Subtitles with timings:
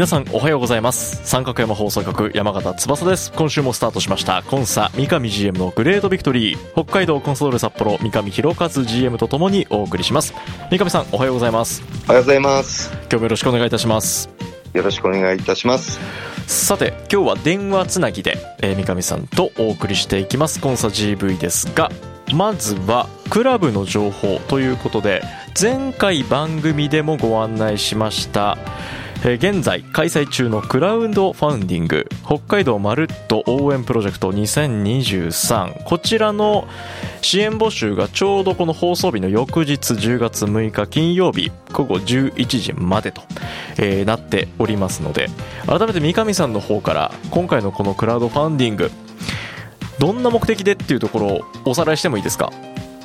[0.00, 1.20] 皆さんおはようございます。
[1.28, 3.30] 三角山放送局山形翼です。
[3.32, 4.42] 今週もスタートしました。
[4.44, 6.72] コンサ三上 GM のグレートビクトリー。
[6.72, 10.32] 北海道コンソール札幌三上博和 GM とともにお送りします。
[10.70, 11.82] 三上さんおはようございます。
[12.06, 12.90] おはようございます。
[12.94, 14.30] 今日もよろしくお願いいたします。
[14.72, 16.00] よろしくお願いいたします。
[16.46, 20.62] さて今日は電話つなぎで、えー、三上さんとお送りしていきます。
[20.62, 21.90] コンサ GV ですが
[22.32, 25.22] まずはクラブの情報ということで
[25.60, 28.56] 前回番組でもご案内しました
[29.22, 36.66] え現在開催中のクラウドファンディング北海道まるっと応援プロジェクト2023こちらの
[37.20, 43.20] 支援募集がちょうどこの放送日の翌日10月6日金曜日午後11時までと、
[43.76, 45.28] えー、なっておりますので
[45.66, 48.90] 改めて三上さんの方から今回のこのクラウドファンディング
[49.98, 52.50] どんな目的でっていうところをおさらいしてもいいですか？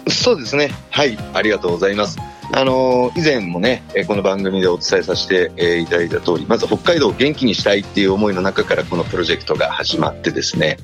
[0.08, 0.72] そうですね。
[0.92, 1.18] はい。
[1.34, 2.18] ありがとうございます。
[2.54, 10.78] あの以前もね、この番組でお伝えさせていただいた通り、まず北海道を元気にしたいっていう思いの中からこのプロジェクトが始まってですね、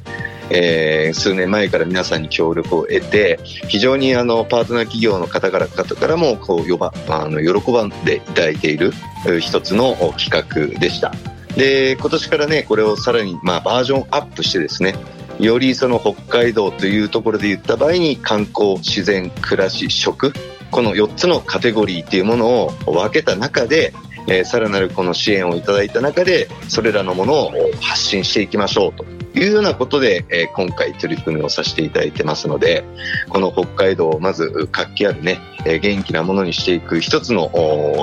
[0.49, 8.92] えー、数年前から皆さんに協力を得て、非常にあのパートナー企業の方から方からもこう呼ばあの喜ばんでいただいている
[9.39, 11.14] 一つの企画でした。
[11.55, 14.95] で、今年からね、これをさらにまあバージョンアップしてですね、
[15.41, 20.33] よりその北海道というところで言った場合に観光、自然、暮らし、食
[20.69, 23.93] この4つのカテゴリーというものを分けた中で、
[24.27, 29.20] えー、なるこの支援をいただいた中でそれらのものを発信していきましょうと。
[29.33, 32.83] いうようなことで、えー、今回取り組みをさせていただいてますので
[33.30, 37.49] この北海道をまず活気あるね、えー、元気なものにしていく一つの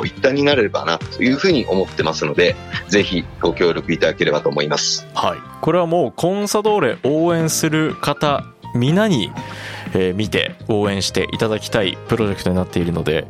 [0.04, 2.56] 一端になれればなというふうに思ってますので
[2.88, 5.06] ぜひご協力いただければと思います。
[5.14, 8.44] はい、これはもうコンサドーレ応援する方
[8.74, 9.30] 皆に
[9.94, 13.26] えー、見て応援していただきたいプロジェクトになっているので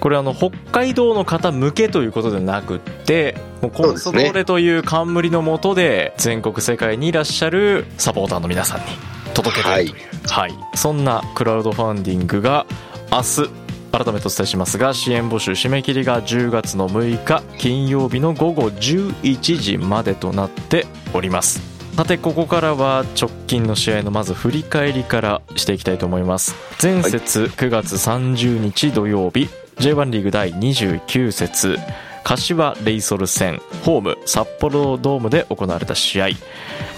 [0.00, 8.86] これあの北海道の方向けということでなくってもうコンソドーレという冠のもとで全国世界にいらっしゃるサポーターの皆さんに
[9.34, 12.66] 届けたいという、はい、はい、そんなクラウドファンディングが
[13.12, 21.60] 明日改めてお伝えしますが支援募集締め切りが10月の6日金曜日の午後11時までとなっております。
[21.96, 26.54] さてここからは直近の試合のまず振り返りからしていきたいと思います。
[26.82, 29.50] 前節9月30日土曜日
[29.80, 31.78] J1 リーグ第29節。
[32.22, 36.28] 柏レイソル戦ホーム札幌ドームで行われた試合。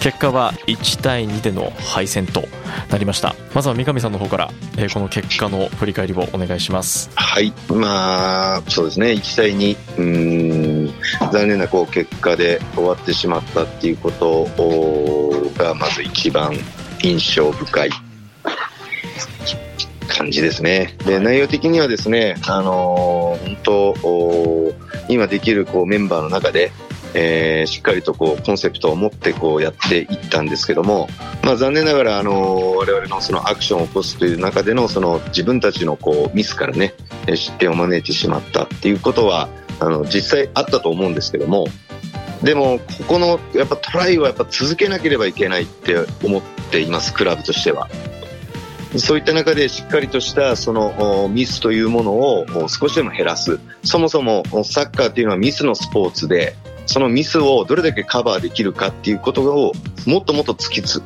[0.00, 2.43] 結果は1対2での敗戦と
[2.91, 3.37] なりました。
[3.54, 7.09] まずは三上さんの方から、えー、この結果の振り返りをお願いします。
[7.15, 7.53] はい。
[7.69, 9.12] まあそうですね。
[9.12, 10.03] 1対2う
[10.87, 11.31] ん。
[11.31, 14.49] 残念なこう結果で終わってしまったっていうこと
[15.56, 16.53] がまず一番
[17.00, 17.91] 印象深い
[20.22, 20.94] 感じですね。
[21.05, 24.75] で、内容的にはですね、あのー、本当、
[25.09, 26.71] 今できるこうメンバーの中で、
[27.15, 31.09] えー、しっかりとこうコンセプトを持ってこうやっていったんですけども、
[31.43, 36.94] まあ、残念ながらあの我々のそのアクションを起こすという中でのその自分たちのこうミスからね
[37.34, 41.66] 失点を招いてしまったっていうことはあの実際あったと思うんですけども
[42.43, 47.91] でもここのやっぱトライはやっぱ続けなければいけないって思っていますクラブとしては。
[48.99, 53.59] そういった中でしっかりとしたそのミスというものを少しでも減らす。
[53.85, 56.55] そもそもサッカーというのはミスのスポーツで、
[56.87, 59.73] そのミスをどれだけカバーできるかっていうことを
[60.06, 61.05] もっともっと突き詰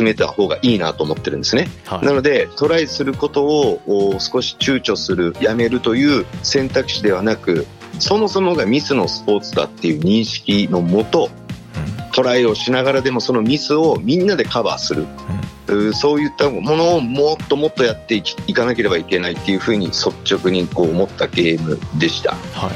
[0.00, 1.68] めた方がいいなと思ってるんですね。
[1.86, 7.66] はい、なのでトライすることを少し躊躇する、やめるという選択肢ではなく、
[7.98, 11.30] そもそもがミスのスポーツだっていう認識のもと、
[12.12, 15.06] トライをしながらでもそのミスをみんなでカバーする。
[15.94, 22.34] そういったものをもっともっとやっていかなければいけないっていうふうに率直にこう思ったゲームでした。
[22.34, 22.70] は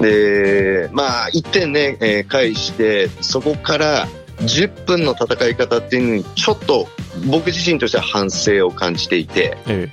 [0.00, 4.08] い、で、まあ、1点ね、えー、返して、そこから、
[4.40, 6.86] 10分の戦い方っていうのにちょっと
[7.28, 9.88] 僕自身としては反省を感じていて、え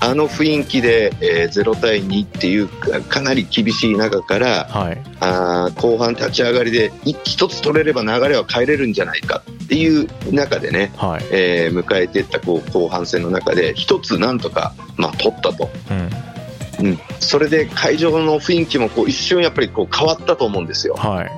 [0.00, 5.02] あの雰囲気で、えー0対2っていうかかなり厳しい中からえ、はい。
[5.20, 11.24] あー後半立ち上がりで一一つ取れれば流れは変えれるんじゃないかっていう中でね、はい。
[11.30, 16.10] えー迎えていったこう後半戦の中で一つなんとか、まあ、取ったと、うん。
[16.80, 20.94] うん、それで会場の雰囲気もこう一瞬やっぱりこう変わったと思うんですよ。
[20.94, 21.30] はい。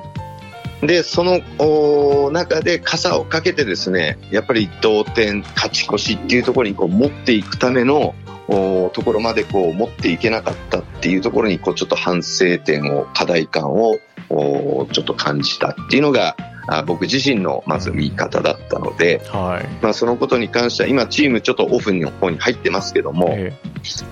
[0.85, 13.99] でそのお中で傘をかけてですねやっぱり同点勝ち越しっていうところにこう持っていくためのおところまでこう持っていけなかったっていうところにこうちょっと反省点を課題感を
[14.29, 16.35] ちょっと感じたっていうのが
[16.67, 19.67] あ僕自身のまず見方だったので、はい。
[19.81, 23.53] まあ、そのことに関しては今チームちょっとオフの方に入ってますけども、え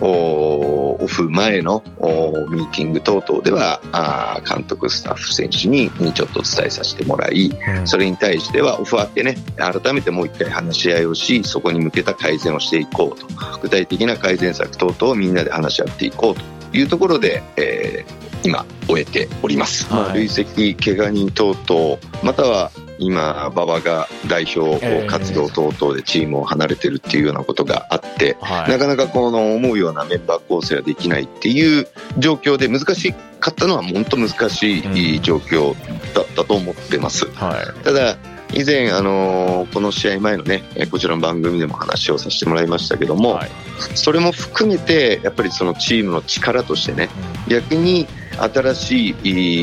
[0.02, 7.88] おオフ前のおミーティング等々ではあー監督、スタッフ、選手ににちょっと伝えさせてもらいえうん。
[7.88, 13.26] それに対してはオフあってね改めてもう一回話し合いをしそこに向けた改善をしていこうと。
[13.62, 16.42] 具体的な改善策等々をみんなで話し合っていこうと
[16.76, 28.70] いうところで、えー今終えております、まあ、はい累積怪我人等々または今馬場が代表活動等々でチームを離れてるっていうようなことがあって、はい。
[28.70, 31.88] なかなかこの思うようなメンバー構成はできないっていう
[32.18, 35.76] 状況で難しかったのは本当難しい状況
[36.16, 37.26] だったと思ってます。
[37.34, 37.84] はい。
[37.84, 38.16] ただ
[38.54, 43.50] 以前、あのーこの試合前のねえーこちらの番組でも話をさせてもらいましたけども、はい。
[43.96, 47.10] それも含めてやっぱりそのチームの力としてね
[47.48, 48.08] 逆に
[48.38, 49.10] 新し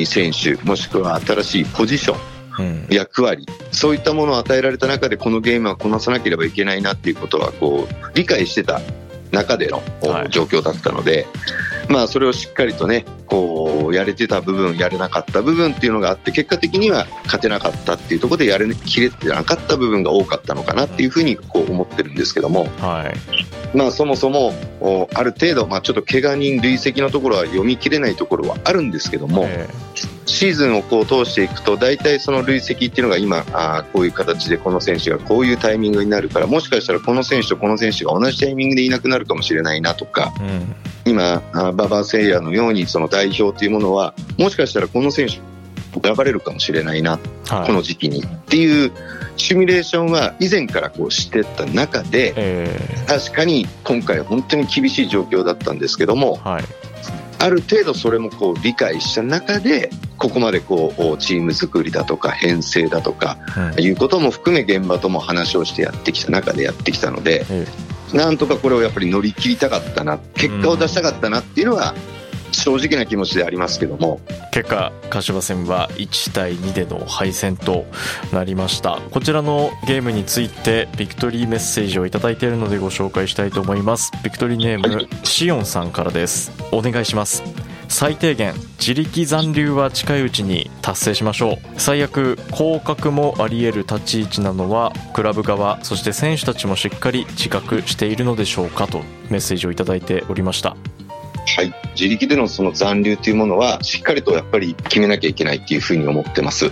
[0.03, 2.87] い選手もしくは新しいポジションうんうん。
[2.91, 8.81] 役割そういったものを与えられた中でこのゲームはこなさなければいけないなっていうことはこう理解してた
[9.33, 9.83] 中での
[10.29, 11.27] 状況だったので、
[11.89, 23.77] まあ、それをしっかりとねこうやれてた部分やれなかった部分っていうのがあって結果的には勝てなかったっていうところでやれきれてなかった部分が多かったのかなっていうふうにこう思ってるんですけども、はい。
[23.77, 29.67] まあ、そもそもおある程度、まあ、ちょっと怪我人累積のところは読み切れないところはあるんですけども、え
[30.27, 40.59] シーズンをこう通していくと大体その累積っていうのが今あーこういう形でこの選手がこういうタイミングになるからもしかしたらこの選手とこの選手が同じタイミングでいなくなるかもしれないなとかえ
[41.07, 41.13] うん。
[41.13, 45.41] 今あー馬場誠也のようにその代表というものはもしかしたらこの選手
[46.03, 47.67] 選ばれるかもしれないなはい。
[47.67, 48.23] この時期に。
[48.25, 48.93] っていう
[49.37, 52.79] シミュレーションは以前からこうしてた中でえ
[53.09, 56.65] 確かに今回本当に厳しい状況だったんですけどもえはい
[57.43, 63.39] ある程度それもこう理解した中でここまでこうチーム作りだとか編成だとか
[63.77, 67.67] うんいうことも含め現場とも話をしてやってきた中でやってきたのでえ。
[68.13, 71.95] なんとかこれをやっぱり乗り切りたかったな結果を出したかったなっていうのは
[72.53, 74.21] 正直な気持ちでありますけども。
[74.53, 77.87] 結果柏戦は1対2での敗戦と
[78.33, 79.01] なりました。
[79.11, 84.13] こちらのゲームについてビクトリーメッセージをいただいているのでご紹介したいと思います。
[84.23, 86.53] ビクトリーネームシオンさんからです。
[86.71, 87.43] お願いします。
[87.89, 91.57] 最低限自力残留は近いうちに達成しましょう。
[91.77, 99.01] 最悪降格もあり得る立ち位置なのはクラブ側そして選手たちもしっかり自覚しているのでしょうかと
[99.31, 100.77] メッセージをいただいておりました
[101.57, 101.75] はい。
[101.95, 106.71] 自力でのその残留というものはしっかりとやっぱり決めなきゃいけないっていうふうに思ってます。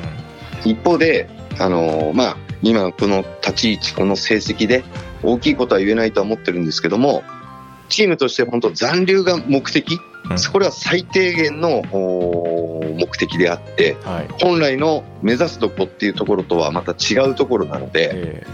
[0.65, 1.29] 一方で、
[1.59, 4.85] あのーまあ、今この立ち位置、この成績で
[5.23, 7.23] 大きいことは言えないとは思ってるんですけども、
[7.89, 9.99] チームとして本当残留が目的、
[10.31, 10.53] うん。
[10.53, 14.29] これは最低限の目的であって、はい。
[14.43, 18.47] 本来の目指すとこっていうところとはまた違うところなので、え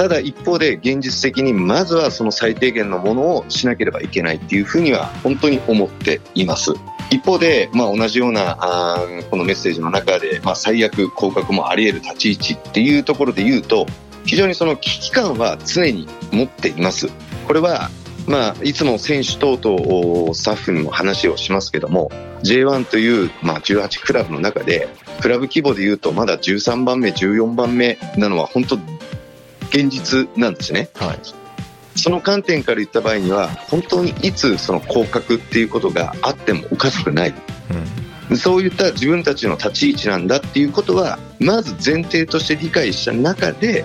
[0.00, 6.72] ただ一方で現実的にまずはその最低限のものをしなければいけないっていうふうには本当に思っています。
[7.10, 13.84] 一方で、まあ、同じようなあこのメッセージの中で、まあ、最悪降格もあり得る立ち位置っていうところで言うと
[14.24, 17.08] 非常にその危機感は常に持っています。
[17.46, 17.90] これは
[18.26, 22.10] まあ、いつも選手等々スタッフにも話をしますけども
[22.42, 24.88] J1 という、まあ、18クラブの中で
[25.20, 28.78] クラブ規模でいうとまだ13番目14番目なのは本当
[29.70, 30.90] 現実なんですね。
[30.94, 31.18] はい。
[31.96, 37.34] その観点から言った場合には本当にいつその降格っていうことがあってもおかしくない。
[38.30, 38.36] うん。
[38.36, 43.84] そういった自分たちの立ち位置なんだっていうことはまず前提として理解した中で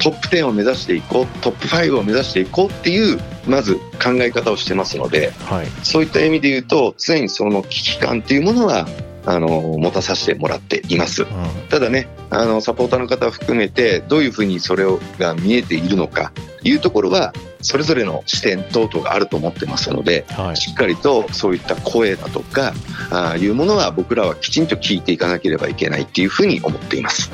[0.00, 5.66] トップ10を目指していこうトップ5を目指していこうっていうまず考え方をしてますのではい。
[5.82, 8.86] そういった意味で言うと常にその危機感っていうものは
[9.28, 11.24] あの持たさせてもらっています。
[11.24, 11.28] うん
[11.68, 16.32] ただね、あの、サポーターの方含めて、どういうふうにそれをが見えているのか、
[16.62, 22.72] いうところは、それぞれの視点等々があると思ってますので、はいしっかりとそういった声だとか、
[23.10, 27.30] ああいうものは僕らはきちんと聞いていかなければいけないっていうふうに思っています。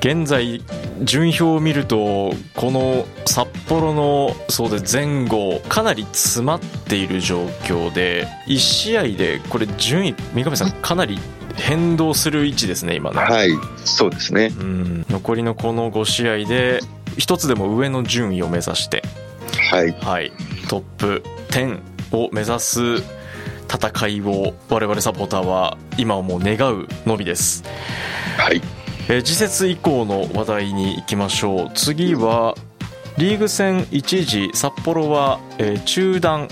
[0.00, 0.62] 現在
[1.02, 11.18] 順位表を見るとこの札幌のそうで前後かなり詰まっている状況で1試合でこれ順位三上さんかなり
[11.54, 13.50] 変動する位置ですね今ねはい
[13.84, 14.52] そうですね。
[14.58, 15.06] うん。
[15.08, 16.80] 残りのこの5試合で
[17.16, 19.02] 一つでも上の順位を目指して
[19.70, 19.92] はい。
[19.92, 20.32] はい。
[20.68, 21.80] トップ10
[22.12, 22.80] を目指す
[23.68, 27.64] 戦いを我々サポーターは今はもう願うのみです。
[28.38, 28.75] はい
[29.08, 31.70] えー次節以降の話題に行きましょう。
[31.74, 32.54] 次は
[33.18, 36.48] リーグ戦一時札幌は、えー中断。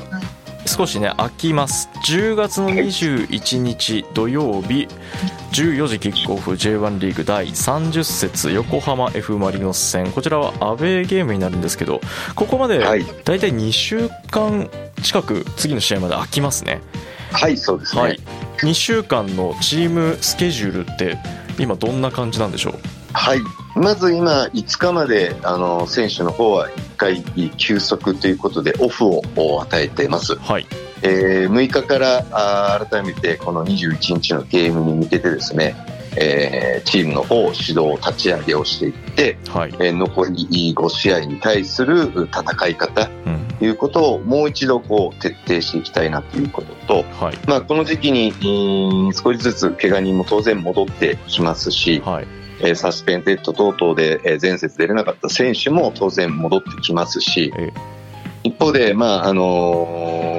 [0.67, 1.91] 少しね空きます。
[2.07, 4.89] 10月の21日土曜日
[5.53, 10.11] 14時キックオフ J1 リーグ第30節横浜 F・ マリノス戦。
[10.11, 12.01] こちらはアウェーゲームになるんですけど
[12.35, 13.05] ここまではい。
[13.25, 14.71] 大体2週間
[15.03, 16.81] 近く次の試合まで空きますね。
[17.31, 18.21] はいそうですね、はい。
[18.61, 21.19] 2週間のチームスケジュールって
[21.59, 22.75] 今どんな感じなんでしょう？
[23.13, 23.41] はい。
[23.77, 27.23] まず今、5日まで、あの、選手の方は1回
[27.57, 30.37] 休息ということで、オフを与えてます。
[30.37, 30.67] はい
[31.03, 35.77] えー6日からあー改めてこの21日のゲームに向けてですね、
[36.17, 43.45] えーチームの方指導、立ち上げをしていって、はい、えー残り5試合に対する戦い方うん。
[43.59, 47.39] ということをもう一度こう徹底していきたいなということと、はい。
[47.47, 52.27] まあ、この時期に、うん少しずつ怪我人も当然戻ってきますし、はい。
[52.61, 57.73] えーサスペンデッド等々で、えー前節出れなかった選手も当然戻ってきますし、え。
[58.43, 60.34] 一方で、まああのー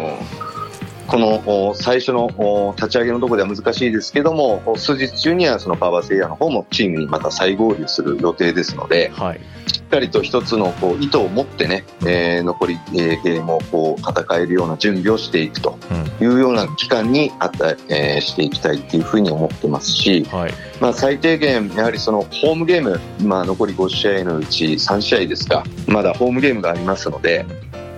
[1.08, 9.40] このお最初のお立ち上げのところでは難しいですけども、お数日中にはそのパワーセイヤーの方もチームにまた再合流する予定ですので、はい。
[9.72, 15.78] しっかりと一つのこう意図を持ってね、えー残り、えーゲームをこう戦えるような準備をしていくと
[16.20, 16.26] うん。
[16.26, 20.54] いうような期間にあった、えーしていきたいというふうに思ってますし、はい。
[20.82, 27.46] まあ、最低限、やはりそのホームゲーム、まあ、残り5試合のうち3試合ですか、まだホームゲームがありますので、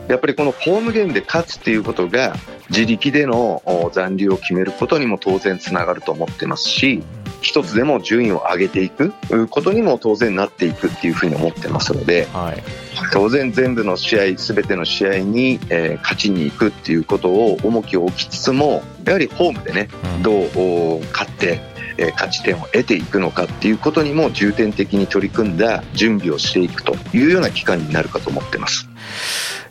[0.08, 2.36] やっぱりこのホームゲームで勝つっていうことが、
[2.70, 7.04] 自力でのお残留を決めることにも当然つながると思ってますし、
[7.42, 9.14] 一つでも順位を上げていく
[9.50, 12.64] ことにも当然なっていくっていうふうに思ってますので、はい。
[13.14, 20.24] 当然全部の試合、すべての試合に、えー勝ちに行くっていうことを重きを置きつつも、やはりホームでね、うん。
[20.24, 21.60] どうお勝って、
[21.98, 28.88] え勝ち点を得ていくのかっていうことにも重点的に取り組んだ準備をしていくというような期間になるかと思ってます。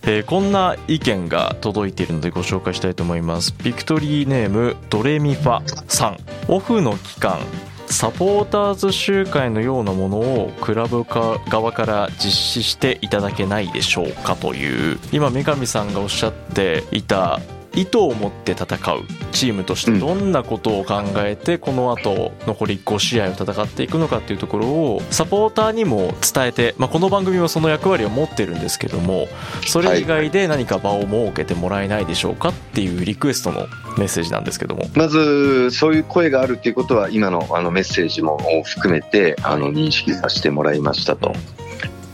[0.02, 3.54] えーこんな意見が届いているのでご紹介したいと思います。
[3.62, 6.18] ビクトリーネームドレミファさん。
[6.48, 7.40] オフの期間
[7.88, 14.98] サポーターズ集会のようなものをクラブか側から実施していただけないでしょうかという。
[15.12, 17.40] 今三上さんがおっしゃっていた
[17.76, 18.64] 意図を持って戦
[18.94, 29.28] うチームとしてどんなことを考えてこの後残り5試合を戦っていくのかっていうところをサポーターにも伝えて、まあ、この番組はその役割を持ってるんですけども
[29.66, 33.66] それ以外で何か場を設けてもらえないでしょうかっていうリクエストの
[33.98, 34.84] メッセージなんですけども。
[34.94, 41.34] まず、そういう声があるっていうことは、今のあのメッセージも含めて、あの認識させてもらいましたと。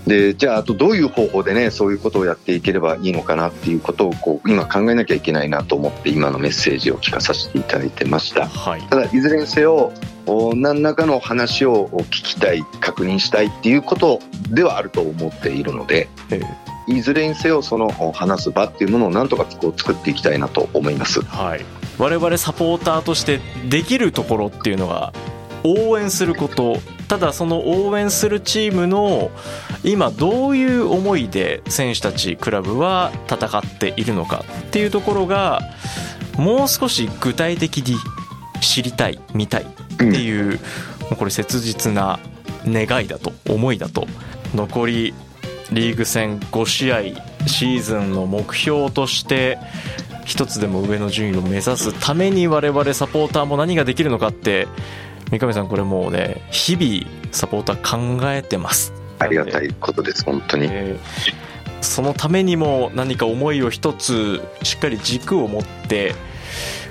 [0.07, 8.47] で、じゃあ、あとどういう方法でね、そういうことをやっていければいいのかなっていうことを、こう、今考えなきゃいけないなと思って、今のメッセージを聞かさせていただいてました。
[8.47, 9.93] はいただ、いずれにせよ、
[10.27, 16.41] お何らかの話を聞きたい、確認したいっていうことではあると思っているので、え
[16.89, 21.23] いずれにせよ、そのお話す場っていうものをなんとかこう作っていきたいなと思います。
[21.23, 21.65] はい、
[21.99, 25.13] 我々サポーターとしてできるところっていうのが
[25.65, 26.79] 応援すること
[27.13, 29.31] ただその応援するチームの
[29.85, 35.61] 今どういう思いで選手たちクラブは戦っているのかっていうところが
[36.39, 37.99] もう少し具体的に
[38.63, 39.67] 知りたい見たいっ
[39.99, 42.19] ていう、もうこれ切実な
[42.65, 44.07] 願いだと思いだと
[44.55, 45.15] 残り
[45.71, 47.03] リーグ戦5試合
[47.47, 49.59] シーズンの目標として
[50.25, 54.67] 一つでも上の順位を目指すために我々サポーターも何ができるのかって
[55.33, 60.67] 三上さんこれもうね日々サポーター考えてますありがたいことです、本当に。
[60.71, 61.53] えー
[61.85, 66.15] そのためにも何か思いを一つしっかり軸を持って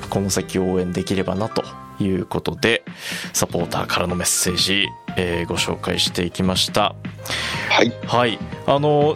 [0.09, 1.63] この先応援できればなと
[2.03, 2.83] いうことで
[3.31, 6.93] サポーターからのメッセージ、えーご紹介していきました
[7.69, 7.93] はい。
[8.05, 9.15] はいあの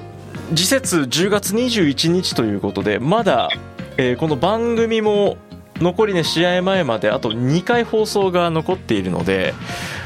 [0.55, 3.49] 次節10月21日ということでまだ、
[3.97, 5.37] えーこの番組も
[5.79, 9.53] 残りね試合前まであと2回放送が残っているので、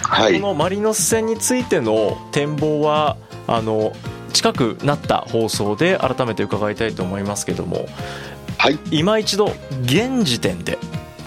[0.03, 0.47] はいこ。
[0.47, 3.93] のマリノス戦についての展望はあの
[4.33, 7.85] 近くなった放送で改めて伺いたいと思いますけども
[8.57, 8.79] はい。
[8.91, 10.77] 今一度現時点で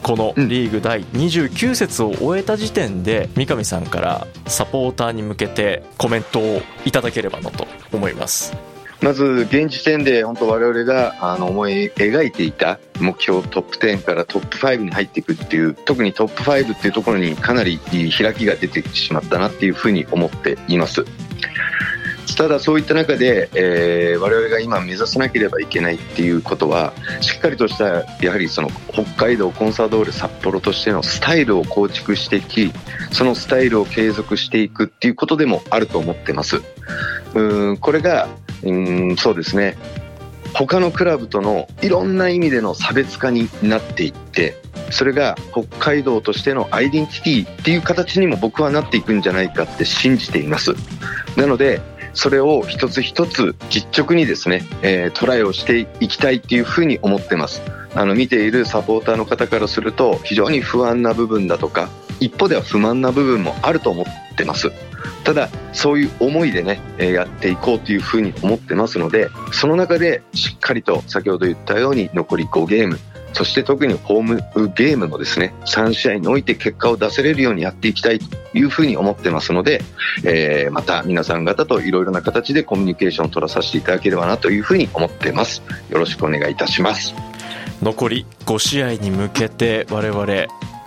[0.02, 8.52] このリーグ第29節を終えた時点で三上さんからサポーターに向けてコメントをいただければなと思います
[9.02, 21.04] まず現時点で本当我々があの思い描いていた目標トップ10からトップ5に入っていくっていう特にトップ5っていうところにかなり開きが出てきてしまったなっていうふうに思っています。
[22.36, 32.72] ただそういった中で、えー、我々が今目指さなければいけないっていうことはしっかりとしたやはりその北海道コンサドーレ札幌としてのスタイルを構築していき
[33.12, 36.62] そのスタイルを継続していくっていうことでもあると思ってます。
[37.34, 38.28] うんこれが
[38.64, 39.76] うんそうですね。
[40.54, 44.54] 他のクラブとのいろんな意味での差別化になっていって
[44.90, 50.72] それが北海道としてのアイデンティティっていう形にも僕はなっていくんじゃないかって信じています。
[51.36, 51.80] なので
[52.14, 57.62] それを一つ一つ実直にですね、えー、トライをしていきたいっていうふうに思ってます。
[57.94, 61.90] あの見ているサポーターの方からすると非常に不安な部分だとか
[62.20, 64.70] 一方では不満な部分もあると思ってます。
[65.24, 72.98] ただそういう思いでねやっていこうというふうに思ってますのでその中でしっかりと先ほど言ったように残り5ゲーム
[73.32, 74.36] そして特にホーム
[74.74, 79.80] ゲームのですね3試合において結果を出せれるようにやっていきたいというふうに思ってますので、
[80.24, 85.62] えー、また皆さん方といろいろな形でコミュニケーションを取らさせていただければなというふうに思ってます。
[85.88, 87.14] よろしくお願いいたします。
[87.82, 90.26] 残り5試合に向けて我々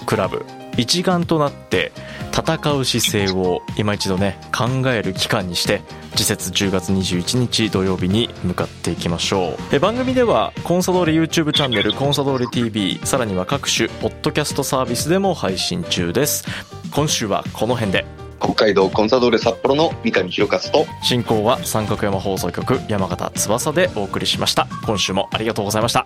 [0.05, 0.45] クラブ
[0.77, 1.91] 一丸となって
[2.32, 5.82] 戦う姿勢を今一度ね考える期間にして
[6.15, 9.75] 次節10月21日土曜日に向かっていきましょう。
[9.75, 16.46] え番組ではコンサドーレ YouTube チャンネルコンサドーレ TV さらには各種ポッドキャストサービスでも配信中です。
[16.91, 18.05] 今週はこの辺で。
[18.39, 24.67] 北海道コンサドーレ札幌の三上博勝と進行は三角山放送局山形翼でお送りしました。
[24.86, 26.05] 今週もありがとうございました。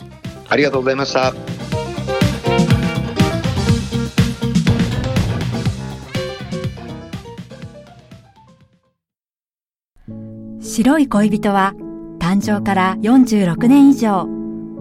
[0.50, 1.69] ありがとうございました
[10.80, 11.74] 白い恋人は
[12.20, 14.30] 誕生から46年以上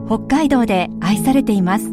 [0.07, 1.87] 北海道で愛されています。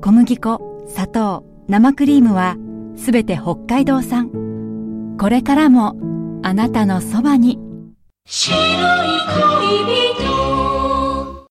[0.00, 2.56] 小麦粉砂糖生クリームは
[2.96, 5.16] すべて北海道産。
[5.18, 5.96] これからも
[6.44, 7.58] あなたのそばに。
[8.24, 8.60] 白い
[9.26, 11.48] 恋人。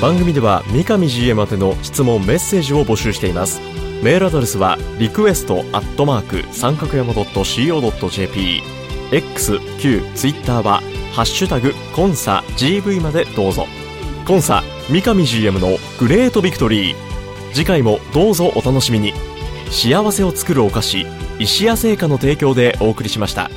[0.00, 3.60] 番組では三上 GM 宛ての質問メッセージを募集しています
[4.02, 8.62] メールアドレスはリクエストアットマーク三角山 .co.jp
[9.12, 10.80] X、Q、Twitter は
[11.12, 13.66] ハッシュタグコンサ GV までどうぞ。
[14.26, 16.96] コンサ三上 GM のグレートビクトリー。
[17.52, 19.12] 次回もどうぞお楽しみに。
[19.70, 21.06] 幸せを作るお菓子
[21.38, 23.50] 石屋製菓の提供でお送りしました。